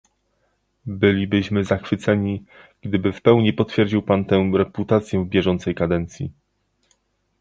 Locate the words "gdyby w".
2.81-3.21